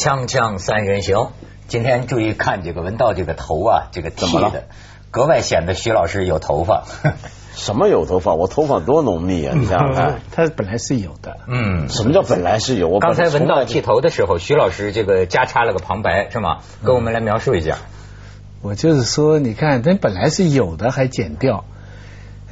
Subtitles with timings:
[0.00, 1.28] 锵锵三人行，
[1.68, 4.64] 今天注意看这个文道这个头啊，这个剃的
[5.10, 6.84] 格外显得徐老师有头发。
[7.52, 8.32] 什么有头发？
[8.32, 9.52] 我头发多浓密啊！
[9.54, 11.36] 你想想看， 他本来是有的。
[11.46, 12.88] 嗯，什么叫本来是有？
[12.88, 16.60] 我刚才文道剃头的时候，徐老师这个加插了个旁白是吗？
[16.82, 17.76] 跟我们来描述一下。
[18.62, 21.66] 我就是说，你看，他本来是有的，还剪掉。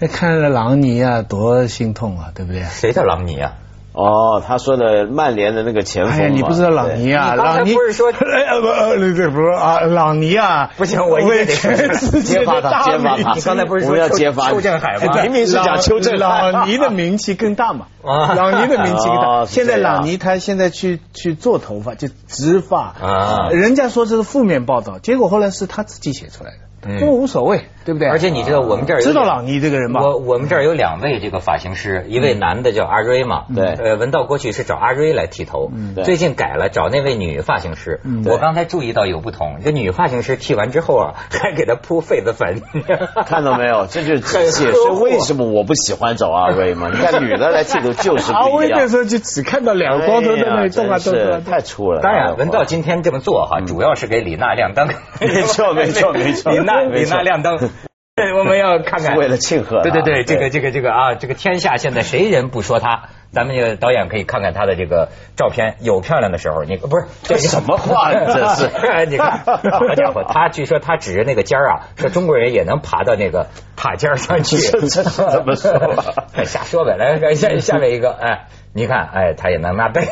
[0.00, 2.64] 那看了朗尼啊，多心痛啊，对不对？
[2.64, 3.54] 谁叫朗尼啊？
[3.98, 7.34] 哦，他说的曼联的那个前锋哎呀，你不知道朗尼啊？
[7.34, 13.34] 朗尼不是说呃不呃对不是啊，朗尼啊，不行，我为全世界揭发他，揭发他。
[13.34, 15.22] 你刚才不是说要揭发邱振海吗？
[15.22, 17.86] 明明是讲邱振海， 朗尼的名气更大嘛。
[18.06, 19.46] 啊，朗尼的名气更大。
[19.46, 23.48] 现在朗尼他现在去去做头发，就植发啊。
[23.50, 26.58] 人家说这是负面报道，结果后来是他自己写出来的。
[27.00, 28.08] 都无所谓，对不对？
[28.08, 30.00] 而且你知道我们这儿知道朗尼这个人吗？
[30.02, 35.70] 我我们这儿有两位这个发型师，一位男的叫阿瑞嘛，对，呃，文道过去是找阿瑞来剃头，
[36.04, 38.00] 最近改了找那位女发型师。
[38.26, 42.62] 我刚才注意到有不同，这女发型师剃完之后啊， 还给他铺痱子粉，
[43.26, 43.86] 看到没有？
[43.86, 46.88] 这就 解释为什么我不喜欢找阿瑞嘛。
[46.92, 52.00] 你看女的来剃头就是阿瑞那时候就只看到两个光头在那里动啊动啊，太粗了。
[52.00, 54.88] 当然，文道今天这么做哈，主要是给李娜亮灯。
[55.20, 56.52] 没错没错没错。
[56.68, 57.58] 那李娜亮灯，
[58.14, 59.80] 对我们要看看，为了庆贺。
[59.82, 63.08] 对对对，这个这个这个啊，这个天下现在谁人不说他？
[63.30, 68.10] 咱们这个导演可以看看他的这个照片，有漂亮的时候，你不是这什么话？
[68.12, 68.70] 这是
[69.06, 76.02] 你看， 好家伙，他据说他指着那个尖儿啊，说中国人也能爬到那个塔尖上去，这怎么说？
[76.44, 76.96] 瞎说呗。
[76.96, 80.02] 来，下下面一个，哎，你看，哎，他也能拿背。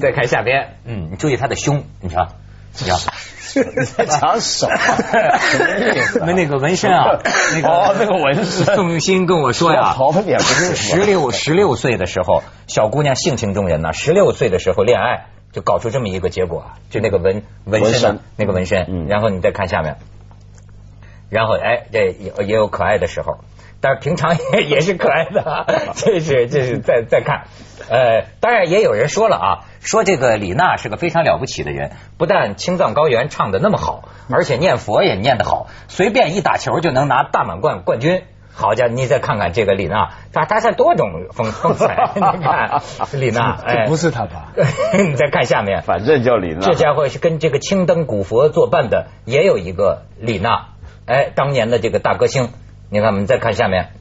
[0.00, 2.32] 再看下边，嗯，你注意他的胸，你瞧，你瞧。
[2.72, 6.26] 在讲什么？
[6.26, 7.18] 那那个纹身啊，
[7.54, 9.96] 那个那个纹身，宋鑫跟我说呀，
[10.74, 19.96] 十六十六岁的时候，小姑娘性情中人呐，十六岁的时候恋爱就搞出这么一个结果，就那个纹纹身那个纹身，然后你再看下面，
[21.30, 23.38] 然后哎，这也也有可爱的时候。
[23.80, 27.44] 但是平常也 也是可爱的， 这是这是再再看，
[27.88, 38.22] 呃，当然也有人说了啊，说这个李娜是个非常了不起的人，不但青藏高原唱的那么好，而且念佛也念得好，随便一打球就能拿大满贯冠军。
[38.52, 42.80] 好家伙，你再看看这个李娜，她她是多种风风采， 你看
[43.12, 44.52] 李娜，这，不是她吧？
[44.98, 50.70] 你再看下面，反正叫李娜，这家伙是跟这个青灯古佛作伴的，也有一个李娜，
[51.06, 52.48] 哎，当年的这个大歌星。
[52.90, 53.92] 你看，我们再看下面，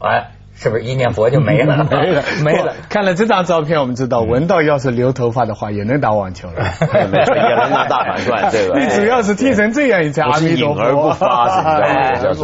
[0.00, 0.30] 哎。
[0.56, 1.84] 是不是一念佛就没了？
[1.90, 2.74] 没了， 没了。
[2.88, 8.50] 看了这张照片，我们知道文道要是留头发的话，也能打网球了，也能拿大满贯。
[8.50, 10.80] 这个 你主要是剃成这样，一才阿弥陀佛。
[10.80, 11.48] 而不发，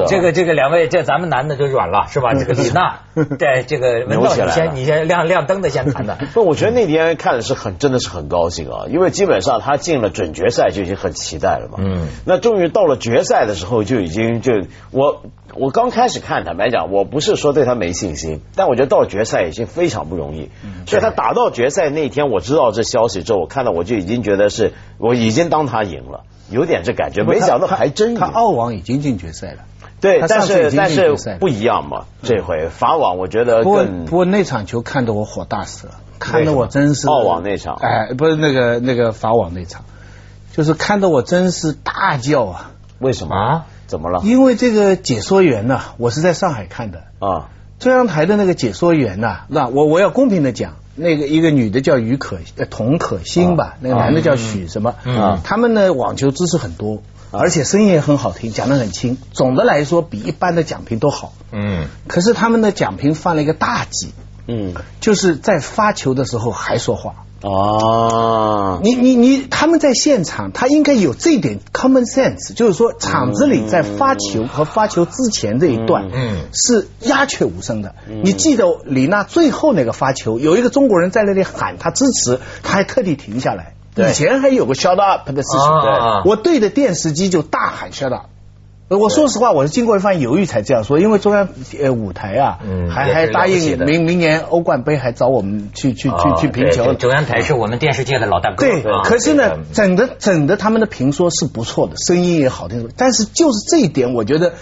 [0.07, 2.35] 这个这个两位，这咱们男的就软了，是吧？
[2.35, 3.01] 这个李娜，
[3.39, 6.19] 对这个文道，你先你先亮亮灯的先谈谈。
[6.35, 11.79] 不，我觉得那天看的是很真的是很高兴啊，因为基本上他进了准决赛就已经很期待了嘛。
[11.79, 12.09] 嗯。
[12.25, 14.53] 那终于到了决赛的时候，就已经就
[14.91, 15.23] 我。
[15.55, 20.51] 我刚开始看，坦白讲，我不是说对他没信心，但我觉得到决赛已经非常不容易。
[20.87, 27.25] 所以他打到决赛那天，我知道这消息之后，我看到我就已经觉得是我已经当他赢了，有点这感觉。
[27.25, 28.19] 没想到还真赢。
[28.19, 29.65] 他澳网已经进决赛了，
[30.01, 34.05] 对，但是但是不一样嘛，这回法网我觉得更。
[34.05, 37.09] 不过那场球看得我火大死了，看得我真是。
[37.09, 39.85] 澳网那场，哎，不是那个那个法网那场，
[40.53, 42.71] 就是看得我真是大叫啊！
[42.99, 43.67] 为什么啊？
[43.91, 44.21] 怎么了？
[44.23, 47.49] 因为这个解说员呢，我是在上海看的啊。
[47.81, 54.95] 中央台的那个解说员呢，那我我要公平的讲，那个一个女的叫于可呃童可欣吧，那个男的叫许什么？
[55.05, 57.03] 啊，他们呢网球知识很多，
[57.33, 59.19] 而且声音也很好听，讲的很轻。
[59.33, 61.33] 总的来说，比一般的讲评都好。
[61.51, 61.87] 嗯。
[62.07, 64.13] 可是他们的讲评犯了一个大忌。
[64.47, 64.75] 嗯。
[65.01, 67.25] 就是在发球的时候还说话。
[67.43, 77.95] 哦，你你你，他们在现场，他应该有这点 common sense，就是说场子里在发球和发球之前这一段，嗯，是鸦雀无声的。
[78.23, 83.75] 你记得李娜最后那个发球，有一个中国人在那里喊他支持，他还特地停下来。
[83.97, 85.49] 以前还有个 shut up 的事
[86.23, 88.27] 情，我对着电视机就大喊 shut up。
[88.97, 91.49] 我说实话，我是经过一番犹豫才这样说，因为中央
[91.81, 92.59] 呃舞台啊，
[92.91, 96.93] 还还答应明明年欧冠杯还找我们去去去去评球。
[96.95, 98.67] 中央台是我们电视界的老大哥。
[98.67, 104.55] 对，可是呢，整的整的他们的评说是不错的，声音也好听，但是就是这一点，我觉得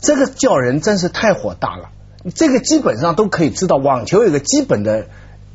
[0.00, 1.88] 这个叫人真是太火大了。
[2.36, 5.06] 这个基本上都可以知道，网球有个基本的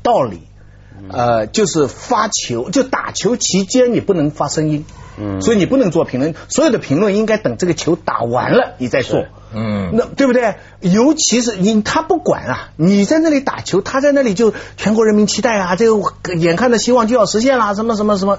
[0.02, 0.42] 道理，
[1.10, 4.84] 呃，就是发球就打球期间你不能发声音。
[5.20, 9.24] 嗯，所以你不能做评论，所有的评论应该等这个球打完了你再做。
[9.52, 10.54] 嗯，那对不对？
[10.80, 18.38] 尤其是你他不管啊，你在那里打球，他在那里就全国人民期待啊，这个眼看着希望就要实现了，什么什么什么，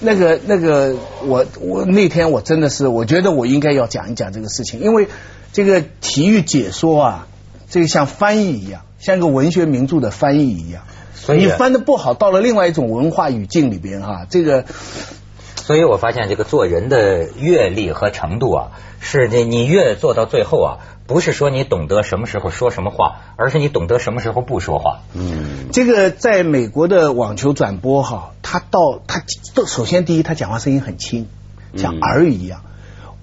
[0.00, 0.96] 那个那个，
[1.26, 5.08] 我我那天我真的是，我觉得我应该要讲一讲这个事情，因为
[5.52, 7.26] 这个体育解说啊，
[7.68, 10.84] 这个像翻译一样，像一个文学名著的翻译一样，
[11.24, 14.64] 所以你翻的不好，到了另外一种文化语境里边哈，这个。
[15.56, 20.70] 所以我发现这个做人的阅历和程度啊，是你你越做到最后啊，
[21.06, 25.00] 不是说你懂得什么时候说什么话，而是你懂得什么时候不说话。
[25.14, 29.22] 嗯，这个在美国的网球转播哈，他到他
[29.66, 31.28] 首先第一，他讲话声音很轻，
[31.74, 32.60] 像儿语一样。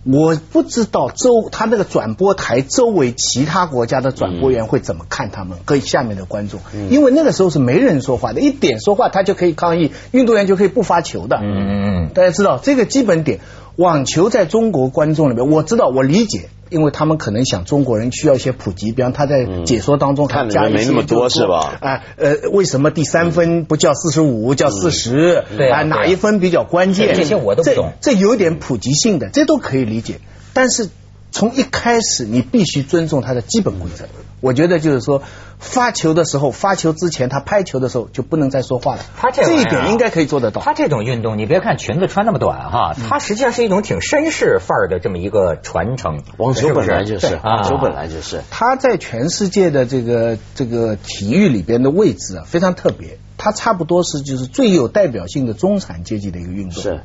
[0.03, 6.59] 我不知道周他那个转播台周围其他国家的转播员会怎么看他们跟下面的观众，
[6.89, 11.37] 因为那个时候是没人说话的，一点说话他就可以抗议，运动员就可以不发球的。
[11.37, 13.39] 嗯嗯嗯，大家知道这个基本点，
[13.75, 16.49] 网球在中国观众里面，我知道我理解。
[16.71, 21.77] 因为他们可能想中国人需要一些普及，比方他在解说当中他加一些，没那么多是吧？
[21.81, 25.43] 啊呃，为什么第三分不叫四十五叫四十？
[25.55, 27.13] 对啊，哪一分比较关键？
[27.13, 27.91] 这些我都不懂。
[28.01, 30.21] 这有点普及性的，这都可以理解。
[30.53, 30.89] 但是
[31.31, 34.05] 从一开始，你必须尊重他的基本规则。
[34.41, 35.21] 我觉得就是说，
[35.59, 39.01] 发球的时候，发球之前他拍球的时候就不能再说话了。
[39.15, 40.61] 他这一点应该可以做得到。
[40.61, 46.23] 他这种运动，你别看裙子穿那么短哈，它实际上是一种挺绅士范儿的这么一个传承。
[46.37, 48.41] 网球本来就是，网球本来就是。
[48.49, 53.19] 他在全世界的这个这个体育里边的位置啊，非常特别。
[53.37, 56.81] 他差不多是就是最有代表性的中产阶级的一个运动。
[56.81, 57.01] 是。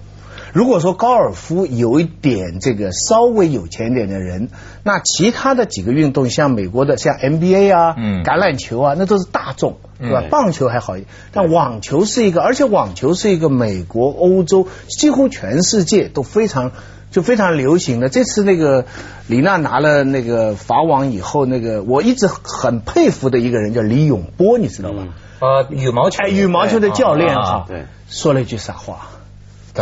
[0.52, 4.48] 如果说高尔夫有一点这个稍微有钱点的人，
[4.82, 7.94] 那其他的几个运动，像美国的像 NBA 啊，
[8.24, 10.22] 橄榄球啊，那都是大众，对吧？
[10.30, 16.72] 棒球还好一点，但网球是一个，而且网球是一个美国、欧洲几乎全世界都非常
[17.10, 18.08] 就非常流行的。
[18.08, 18.86] 这次那个
[19.26, 25.14] 李娜拿了那个法网以后，那个我一直很佩服的一个人叫李永波，你知道吗？
[25.40, 29.08] 呃，羽毛球，哎羽毛球的教练啊，对，说了一句傻话。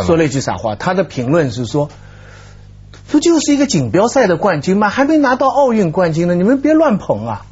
[0.03, 1.89] 说了一句傻话，他的评论是说，
[3.11, 4.89] 不就是一个锦标赛的冠军吗？
[4.89, 7.45] 还没拿到奥运冠军呢，你们别乱捧啊！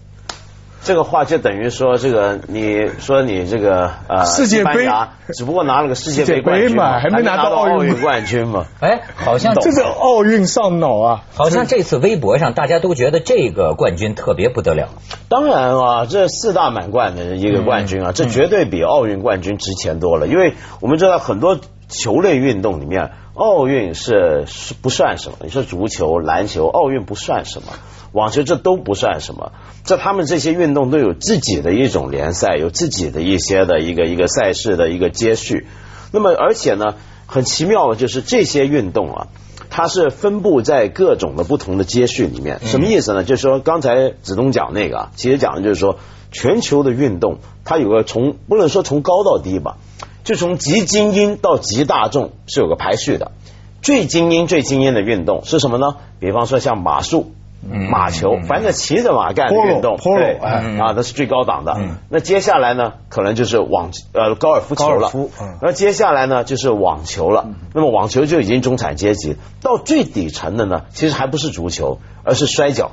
[0.86, 4.86] 这个话就等于说，这个你说你这个呃世界杯，
[5.34, 8.66] 只不过拿了个世界杯冠军嘛，还没拿到奥运冠军嘛？
[8.81, 11.24] 哎，好像这个奥运上脑啊！
[11.34, 14.90] 好像这次微博上大家都觉得这个冠军特别不得了。
[15.30, 21.57] 当然啊，这四大满贯的一个冠军啊，这绝对比奥运冠军值钱多了，因为我们知道很多。
[21.94, 25.38] 球类运动里面，奥运是是不算什么。
[25.44, 27.68] 你说足球、篮球，奥运不算什么，
[28.12, 29.51] 网球这都不算什么。
[29.86, 35.68] 这他们这些运动都有自己的一种联赛，有自己的一些的一个一个赛事的一个接续。
[36.12, 36.95] 那么而且呢，
[37.25, 39.28] 很奇妙的就是这些运动啊，
[39.69, 42.60] 它是分布在各种的不同的接续里面。
[42.66, 43.24] 什么意思呢？
[43.24, 45.98] 就是说刚才子东讲那个，其实讲的就是说，
[46.31, 49.78] 全球的运动它有个从不能说从高到低吧。
[50.24, 53.31] 就从极精英到极大众是有个排序的，
[53.81, 55.96] 最精英最精英的运动是什么呢？
[56.20, 60.38] 比方说像马术、马球，反正骑着马干的运动，对
[60.80, 61.78] 啊，那是最高档的。
[62.10, 65.12] 那接下来呢，可能就是网呃高尔夫球了。
[65.62, 67.50] 那接下来呢，就是网球了。
[67.74, 72.92] 那么网球就已经中产阶级，到最底层的呢，其实还不是足球，而是摔跤。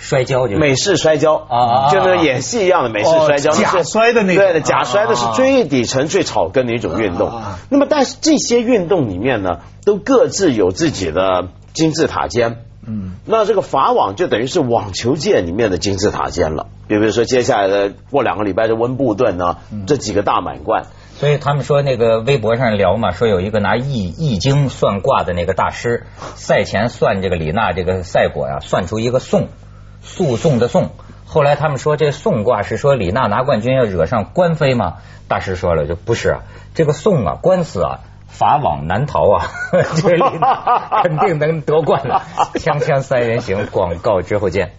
[0.00, 7.30] 摔跤就美式摔跤啊，就是演戏一样的美式摔跤，假摔的那对的假摔的是最底层最草根的一种运动。
[7.68, 12.58] 那么，但是这些运动里面呢，都各自有自己的金字塔尖。
[12.86, 16.68] 嗯，那这个法网就等于是网球界里面的金字塔尖了。
[16.86, 20.86] 比如说，接下来的过两个礼拜的温布顿呢，这几个大满贯。
[21.16, 29.48] 所以他们说那个微博上聊嘛，说有一个拿易易经算卦的那个大师，赛前算这个李娜这个赛果呀，算出一个宋。
[30.08, 30.90] 诉讼的讼，
[31.26, 34.96] 后来他们说这讼卦是说李娜拿冠军要惹上官非吗？
[35.28, 36.40] 大师说了，就不是啊，
[36.74, 39.46] 这个讼啊，官司啊，法网难逃啊，
[40.02, 42.22] 这李娜肯定能得冠了。
[42.54, 44.72] 锵锵三人行，广告之后见。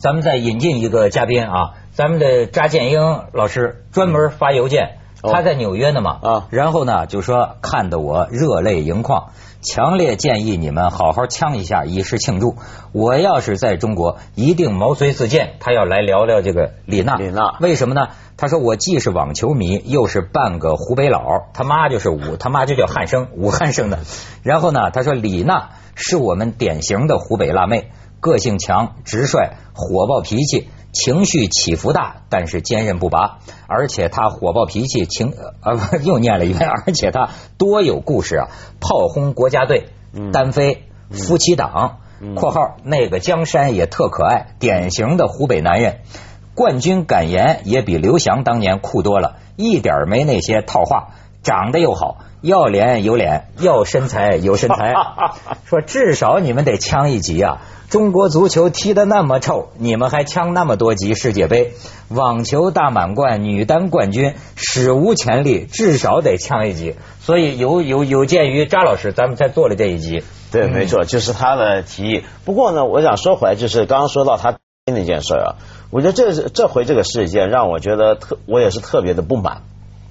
[0.00, 3.00] 咱们再引进一个嘉宾啊，咱们的扎建英
[3.34, 12.56] 老师专门发邮件他在纽约呢嘛，啊，然后呢就说看得我热泪盈眶，强烈建议你们好好呛一下，以示庆祝。
[12.92, 17.16] 我要是在中国，一定毛遂自荐，他要来聊聊这个李娜。
[17.16, 18.08] 李娜为什么呢？
[18.38, 23.98] 他说我既是网球迷，又是半个湖北佬，他妈就是武，他妈就叫汉生，武汉生的。
[24.42, 27.90] 然后呢，他说李娜是我们典型的湖北辣妹，
[28.20, 30.68] 个性强、直率、火爆脾气。
[30.92, 35.32] 情绪起伏大，但是坚韧不拔，而且他火爆脾气，情
[35.62, 38.48] 呃 又念了一遍，而且他多有故事啊，
[38.80, 39.90] 炮轰国家队，
[40.32, 41.98] 单飞，夫妻档
[42.34, 46.00] （括号那个江山也特可爱，典型的湖北男人），
[46.56, 51.10] 冠军感言也比刘翔当年酷多了，一点没那些套话，
[51.44, 54.92] 长得又好，要脸有脸，要身材有身材，
[55.66, 57.62] 说至少你们得呛一级啊。
[57.90, 61.72] 中国足球踢得那么臭，你们还抢那么多级世界杯？
[62.08, 66.94] 网球大满贯女单冠军史无前例，至少得抢一级。
[67.18, 70.22] 所以有有有鉴于扎老师，咱们才做了这一集。
[70.52, 72.22] 对，没错，就是他的提议。
[72.44, 74.56] 不过呢，我想说回来，就是刚刚说到他
[74.86, 75.58] 那件事啊，
[75.90, 79.62] 我觉得这这回这个事件让我觉得特，我也是特别的不满。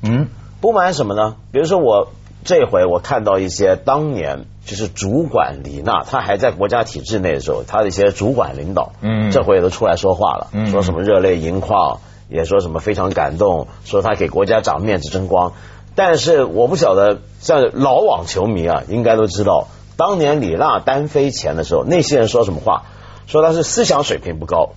[0.04, 0.28] 嗯，
[0.60, 1.38] 不满什么呢？
[1.54, 2.10] 比如说我。
[2.42, 15.54] 这回我看到一些当年就是主管李娜，她还在国家体制内的时候，她的一些主管领导，嗯，这回也都出来说话了，说什么热泪盈眶，也说什么非常感动，说她给国家长面子争光。
[15.96, 22.84] 但是我不晓得，像老网球迷啊，应该都知道，当年李娜单飞前的时候，那些人说什么话？
[23.26, 24.74] 说她是思想水平不高，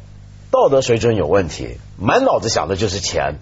[0.50, 3.34] 道德水准有问题，满脑子想的就是钱。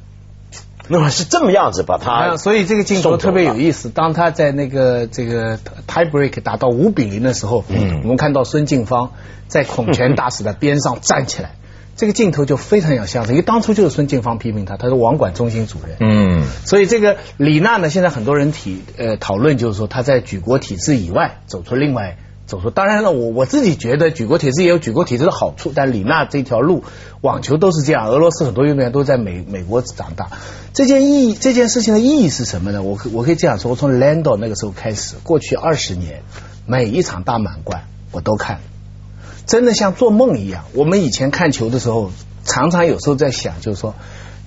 [0.93, 3.89] 那么是这么样子把他，所以这个镜头特别有意思。
[3.89, 5.57] 当他在那个这个
[5.87, 9.13] tie break 打到五比零的时候，嗯，我们看到孙静芳
[9.47, 11.53] 在孔权大使的边上站起来，
[11.95, 13.31] 这个镜头就非常有相似。
[13.31, 22.17] 因为当初就是孙静芳批评他，他是网管中心主任，嗯，所以这个李娜呢，现在很多人提呃讨论就是说他在举国体制以外走出另外。
[22.51, 26.83] 走出，当然了，我我自己觉得举国体制也有举国体制的好处，但李娜这条路，
[27.21, 30.31] 网球都是这样，俄罗斯很多运动员都在美美国长大，
[30.75, 32.83] 这件意义这件事情的意义是什么呢？
[32.83, 36.23] 我可我可以这样说，我从 Lando 那个时候开始，过去二十年，
[36.67, 38.59] 每一场大满贯我都看，
[39.47, 40.65] 真的像做梦一样。
[40.75, 42.11] 我们以前看球的时候，
[42.45, 43.95] 常常有时候在想，就是说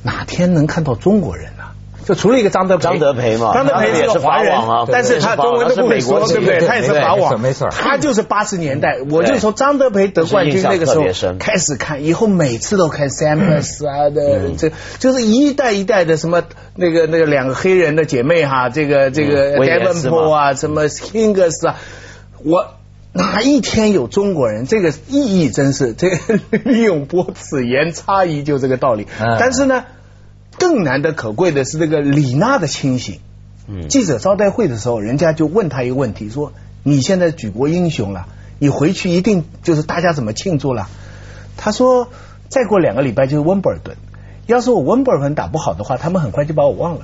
[0.02, 1.63] 哪天能看到中国人呢？
[2.06, 6.60] 就除了一个张德张德培嘛，张德培也是华人啊，但是他中文都不会说，对不对？
[6.60, 11.06] 他也是法网，没错，他就是八十年代，我就从张德培得冠军那个时候
[11.40, 16.44] 开始看，以后每次都看 Sampras 啊的，这就是一代一代的什么
[16.76, 21.78] 那个那个两个黑人的姐妹哈，这个这个 Devonpo 啊，什么 King's 啊，
[22.44, 22.68] 我
[23.14, 26.18] 哪一天有中国人，这个意义真是这个
[26.66, 29.08] 利用波此言差异，就这个道理。
[29.40, 29.86] 但是呢。
[30.74, 33.20] 更难得可贵的是这个李娜的清醒。
[33.68, 36.52] 嗯，记者招待会的时候，人家就问他一个问题，说
[36.82, 38.26] ：“你现在举国英雄了，
[38.58, 40.90] 你回去一定就是大家怎么庆祝了？”
[41.58, 42.10] 他说
[42.50, 43.96] ：“再过两个礼拜就是温布尔顿，
[44.48, 47.02] 要是我温布尔顿打不好的话，他们很快就把我忘了。”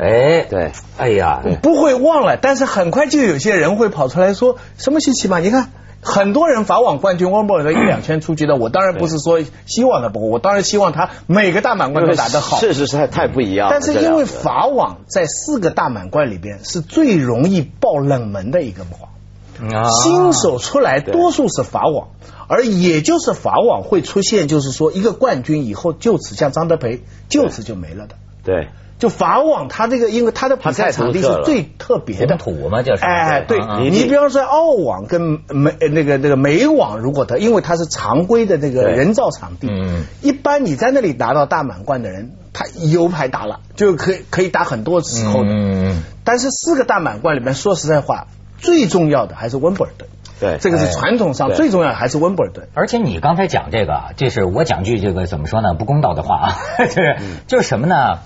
[0.00, 5.38] 哎，对，哎呀，不会忘了，但是很快就有些人会跑出来说：“什么稀奇嘛？
[5.40, 5.68] 你看。”
[6.06, 12.58] 很多人法网冠军温布尔的一两圈出局的，我当然不是说希望他不过，我当然希望他每个大满贯都打得好。
[12.58, 13.68] 事实是太不一样。
[13.70, 22.08] 但是因为法网在四个大满贯里边是最容易爆冷门的一个网，新手出来多数是法网，
[22.46, 28.14] 而也就是法网会出现，就是说一个冠军以后就此像张德培就此就没了的。
[28.44, 28.68] 对。
[28.98, 33.58] 就法网，它这个因为它的比赛场地是最特别的土嘛，叫哎，对
[33.90, 45.50] 你比方说澳网跟美那个那个美网，如果它因为它是常规的那个人造场地，嗯，一般你在那里拿到大满贯的人，他有牌打了，就可以可以打很多时候的。
[45.52, 48.26] 嗯但是四个大满贯里面，说实在话，
[48.58, 50.08] 最重要的还是温布尔顿。
[50.40, 52.68] 对，这个是传统上最重要的还是温布尔顿。
[52.74, 55.74] 而且你刚才讲这个，这是我讲句这个怎么说呢？
[55.78, 56.56] 不公道的话啊，
[56.88, 58.18] 就是就是什么呢？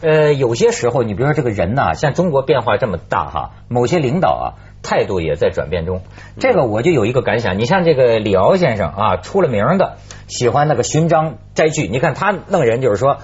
[0.00, 4.44] 呃，有些时候，你比如说这个人呐，像中国变化这么大哈，某些领导啊
[4.80, 6.02] 态度也在转变中。
[6.38, 9.96] 这个我就有一个感想，你像这个李敖先生啊，出了名的
[10.28, 13.18] 喜欢那个寻章摘句，你看他弄人就是说，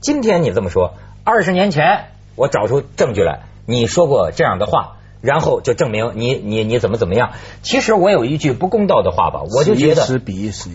[0.00, 0.94] 今天你这么说，
[1.24, 7.32] 二十年前我找出证据来，你说过这样的话，然后就证明你你你怎么怎么样。
[7.62, 10.02] 其实我有一句不公道的话吧，我就觉得，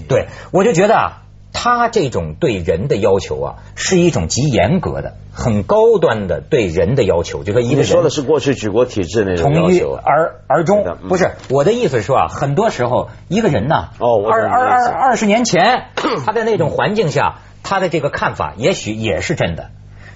[0.09, 1.21] 对，我就觉得啊。
[1.57, 7.45] 他这种对人的要求啊，是一种极严格的、很高端的对人的要求。
[7.45, 15.85] 就说一个人说的是过去举国体制那种要求，而而终不是我的意思是说啊，很多时候一个人呢，二二二二十年前
[16.25, 19.69] 他在那种环境下，他的这个看法也许也是真的。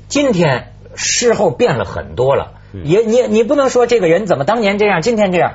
[0.10, 2.55] 今天事后变了很多了。
[2.84, 5.53] 也你你不能说这个人怎么当年这样，今天这样。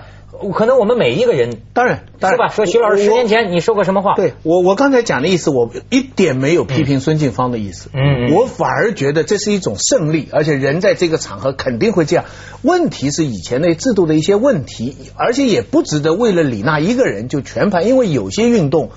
[0.53, 2.49] 可能我们每一个人，当然，是吧？
[2.49, 4.14] 说徐老师十年前你说过什么话？
[4.14, 7.88] 对我，我刚才讲的意思，我一点没有批评孙静芳的意思。
[7.93, 12.25] 嗯，我反而觉得这是一种胜利，而且人在这个场合肯定会这样。
[12.62, 18.91] 问题是以前那制度的一些问题，而且也不值得为了李娜一个人就全盘，因为有些运动，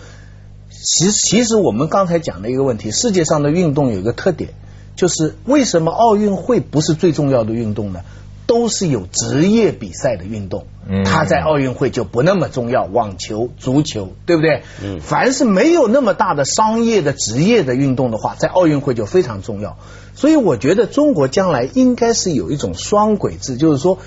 [0.70, 4.52] 其其实我们刚才讲的一个问题，世界上的运动有一个特点，
[4.96, 8.02] 就是为什么奥运会不是最重要的运动呢？
[8.48, 10.66] 都是有职业比赛的运动，
[11.06, 12.86] 它在奥运会就不那么重要。
[12.86, 14.64] 网球、足球，对不对？
[14.82, 19.78] 嗯，凡是没有那么大的商业的职业的运动的话，在奥运会就非常重要。
[20.16, 24.00] 所以我觉得中国将来应该是有一种双轨制，就是说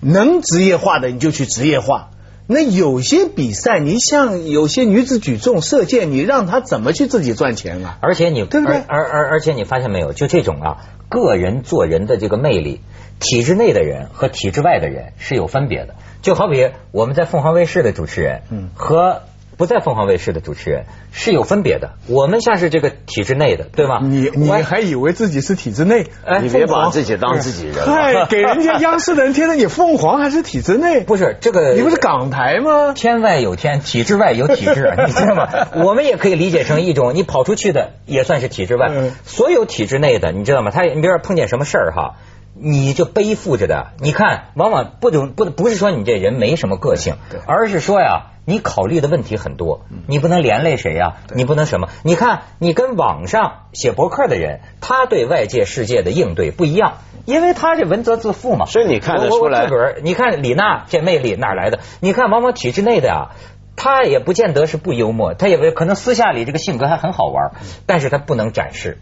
[0.00, 2.10] 能职业化的你就去职业化。
[2.46, 7.98] 那有些比赛，你像有些女子举重、射箭，你让她怎么去自己赚钱啊？
[8.00, 8.76] 而且你对不对？
[8.86, 10.76] 而而而且你发现没有，就这种啊，
[11.08, 12.80] 个人做人的这个魅力。
[13.20, 19.22] 体制内的人和体制外的人是有分别的，就好比我们在凤凰卫视的主持人，嗯，和
[19.56, 21.92] 不在凤凰卫视的主持人是有分别的。
[22.08, 24.00] 我们像是这个体制内的，对吗？
[24.02, 26.06] 你你还以为自己是体制内？
[26.24, 27.86] 哎，你别把自己当自己人。
[27.86, 31.00] 嗨，给人家央视的人听着，你凤凰还是体制内？
[31.06, 32.92] 不是这个，你不是港台吗？
[32.94, 35.48] 天外有天，体制外有体制， 你知道吗？
[35.84, 38.90] 我们也可以理解成一种，你跑出去的也算是体制外。
[39.24, 40.70] 所有体制内的，你知道吗？
[40.70, 42.14] 他你比如说碰见什么事儿哈？
[42.56, 51.88] 你就背负着的，你看，往往不不不不是说你这人没什么个性，而是说呀，你考虑的问题很多，你不能连累谁呀，你不能什么？
[52.04, 58.66] 你看，你跟网上写博客的人，他对外界世界的应对不一样，因为他这文责自负嘛。
[58.66, 59.66] 所以你看得出来，
[60.02, 61.80] 你看李娜这魅力哪来的？
[62.00, 63.30] 你看往往体制内的呀，
[63.74, 67.50] 他也不见得是不幽默，他也可能私下里这个性格还很好玩，
[67.86, 68.98] 但是他不能展示。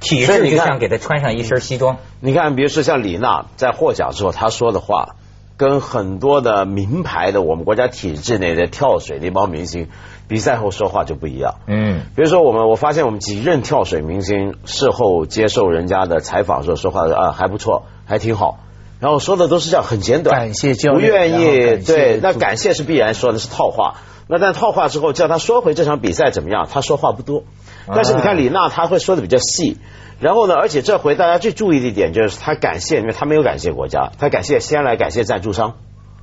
[0.00, 1.98] 体制就像给他穿上一身西装。
[2.20, 5.16] 你看，比如说像李娜在获奖之后，她说的话，
[5.56, 9.88] 跟很多的名牌的我们国家体制内的跳水那帮明星
[10.26, 11.56] 比赛后说话就不一样。
[11.66, 18.58] 嗯，比如说我们，我发现我们几任跳水明星事后接受人家的采访时候说话啊还不错，还挺好，
[18.98, 27.44] 然后说的都是这样很简短，感谢教不愿意对，那感谢是必然说的是套话，那但套话之后叫他说回这场比赛怎么样，他说话不多。
[27.86, 29.78] 但是你看李娜，她会说的比较细，
[30.20, 35.74] 然后呢，而且这回大家最注意的一点就是她感谢，因为她没有感谢国家，她感谢先来感谢赞助商，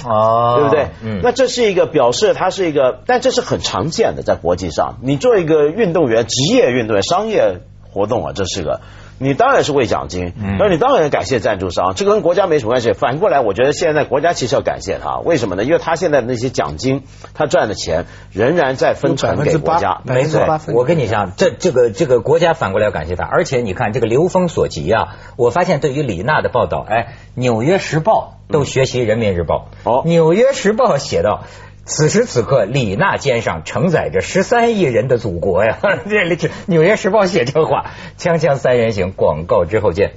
[0.05, 0.87] 哦，对不对？
[1.03, 8.81] 嗯，那这是一个表示，它是一个，但这是很常见的在国际上，你做一个运动员，职业运动员，商业活动啊，这是个。
[9.19, 12.93] 你当然是为奖金，那你当然感谢赞助商，这跟国家没什么关系。
[12.93, 15.65] 反过来，我觉得现在国家其实要感谢他，为什么呢？
[15.65, 17.03] 因为他现在那些奖金，
[17.33, 20.01] 他赚的钱仍然在分成给国家。
[20.05, 27.03] 没错，我跟你讲，这这个这个国家反过来要感谢他，而且你看这个流风所及啊，我发现对于李娜的报道，哎，
[27.33, 29.67] 《纽约时报》都学习《人民日报》。
[29.89, 31.43] 哦，《纽约时报》写道。
[31.89, 35.79] 此时此刻，李娜肩上承载着十三亿人的祖国呀！
[36.07, 40.11] 这里《纽约时报》写这话，锵锵三人行广告之后见。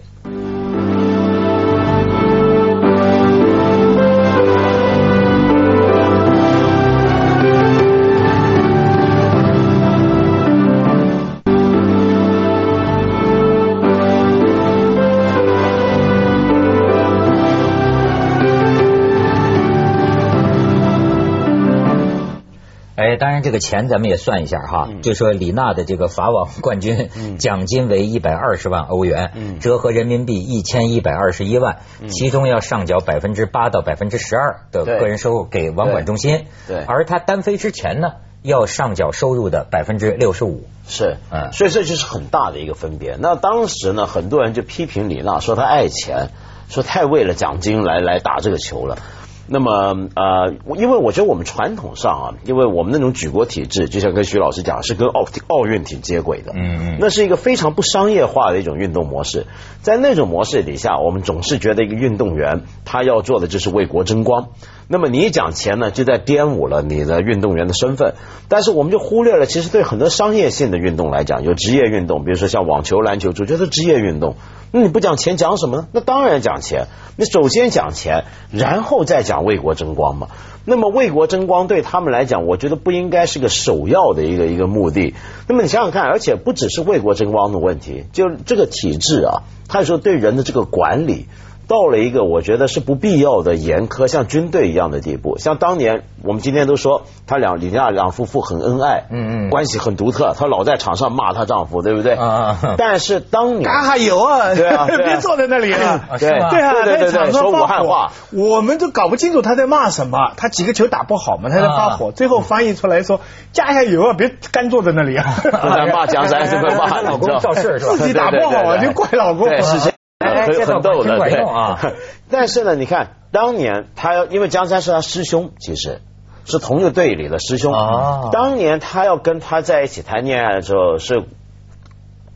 [23.42, 24.88] 然，这个钱咱们也算一下哈。
[25.02, 31.78] 就说李娜的这个法网冠军 奖金为一百二十万欧元，折合人民币一千一百二十一万，
[32.08, 36.46] 其中要上缴百分之八到百分之十二的个人收入给网管中心。
[36.68, 40.64] 对，而他单飞之前呢，要上缴收入的百分之六十五。
[40.86, 43.16] 是，嗯，所以这就是很大的一个分别。
[43.18, 46.30] 那当时呢，很多人就批评李娜，说她爱钱，
[46.68, 48.98] 说太为了奖金来来打这个球了。
[49.46, 59.46] 那么呃，因为我觉得我们传统上啊，因为我们那种举国体制，就像跟徐老师讲，是跟奥奥运挺接轨的，嗯嗯，那是一个非常不商业化的一种运动模式。
[59.82, 64.48] 在那种模式底下，我们总是觉得一个运动员他要做的就是为国争光。
[64.92, 68.12] 那么你一讲钱呢，就在玷污了你的运动员的身份。
[68.48, 74.36] 但是我们就忽略了，其实对很多商业性的运动来讲，有职业运动，比如说像网球、篮球，足球是职业运动。
[74.70, 75.88] 那你不讲钱讲什么呢？
[75.92, 76.88] 那当然讲钱。
[77.16, 80.28] 你首先讲钱，然后再讲为国争光嘛。
[80.66, 85.14] 那么为国争光对他们来讲，我觉得不应该是个首要的一个一个目的。
[85.48, 91.28] 那么你想想看，而且不只是为国争光的问题，就这个体制啊，他有时候对人的这个管理。
[91.68, 95.38] 到了一个我觉得是不必要的严苛，像军队一样的地步。
[95.38, 102.14] 像当年我们今天都说他两李娜两夫妇很恩爱，嗯嗯，关系很独特，她老在场上骂她丈夫，对不对？
[102.14, 102.26] 啊
[102.62, 102.74] 啊！
[102.76, 106.50] 但是当年还有啊，对啊， 别坐在那里 啊，对对啊，
[106.84, 110.32] 对对对，说武汉话，我们都搞不清楚他在骂什么。
[110.36, 113.20] 他几个球打不好嘛，他在发火，最后翻译出来说
[113.52, 115.24] 加一下油啊，别干坐在那里啊。
[115.42, 116.74] 在骂江山是吧？
[116.76, 117.92] 骂老公造事是吧？
[117.96, 119.48] 自己打不好啊，就怪老公。
[119.48, 119.92] 对，是
[120.22, 121.78] 很很逗的，对啊。
[122.30, 126.00] 但是呢，你看当年他要，因为江山是他师兄，其实
[126.44, 127.72] 是同一个队里的师兄。
[127.72, 128.30] 啊。
[128.32, 131.24] 当年他要跟他在一起谈恋爱的时候，是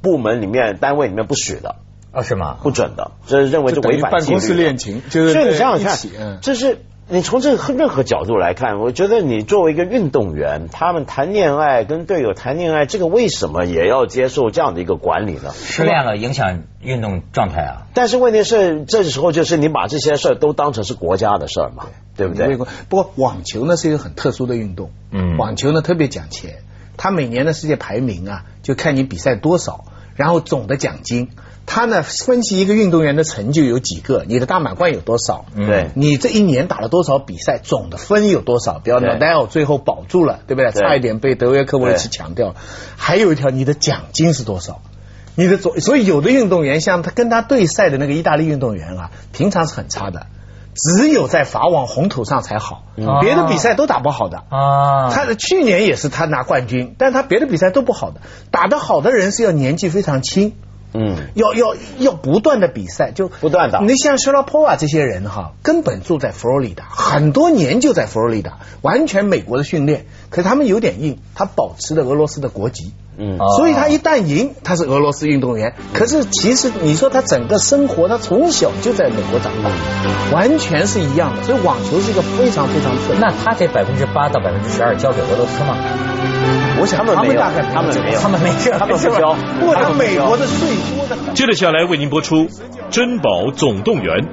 [0.03, 1.77] 部门里面、单位里面不许的。
[2.12, 2.57] 啊，是吗？
[2.62, 6.81] 不准的，这认为是违反办公室恋情，就是所以你想想看，这是。
[7.08, 15.52] 你从这个任何角度来看，我觉得你作为一个运动员，他们谈恋爱跟队友谈恋爱，这个为什么也要接受这样的一个管理呢？
[15.54, 17.86] 失恋了影响运动状态啊！
[17.94, 22.56] 但是问题是，这时候就是你把这些事儿都当成是国家的事儿嘛，对不对？
[22.56, 26.56] 不过网球呢是一个很特殊的运动，嗯，网球呢特别讲钱，
[26.96, 29.84] 它每年的世界排名啊，就看你比赛多少，
[30.16, 31.29] 然后总的奖金。
[31.68, 35.46] 他呢分析一个运动员的成就有几个，你的大满贯有多少？
[35.55, 38.79] 对，你这一年打了多少比赛，总的分有多少？
[38.79, 40.70] 比如纳达尔最后保住了，对不对？
[40.70, 42.55] 差一点被德约科维奇抢掉。
[42.96, 44.81] 还有一条，你的奖金是多少？
[45.35, 50.29] 你的总，所以有的运动员像他跟他对赛的那个意大利运动员啊，平常是很差的，
[50.76, 52.82] 只有在法网红土上才好，
[53.22, 54.44] 别的比赛都打不好的。
[54.50, 58.20] 啊，他的去年也是他拿冠军，但他别的比赛都不好的。
[58.50, 60.54] 打得好的人是要年纪非常轻。
[60.92, 63.80] 嗯，要要要不断的比赛，就不断的。
[63.82, 70.06] 你像施拉波啊这些人哈，根本住在佛罗里达，很多年就在佛罗里达，完全美国的训练。
[70.30, 72.92] 可是他们有点硬，他保持了俄罗斯的国籍。
[73.18, 75.74] 嗯，所以他一旦赢，他是俄罗斯运动员。
[75.94, 79.70] 可是其实你说他整个生活，他从小就在美国长大，
[80.37, 81.42] 完全是一样的。
[81.42, 83.14] 所以网球是一个非常非常特。
[83.18, 85.76] 那他这百分之八到百分之十二交给俄罗斯吗？
[86.79, 89.35] 我想他们大概他们没有，他们没有，他们不交。
[89.61, 91.35] 不过他美国的税多的很。
[91.35, 92.37] 接着下来为您播出
[92.90, 94.24] 《珍宝总动员》。